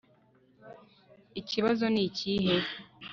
Ikibazo 1.39 1.85
nikihe 1.93 2.53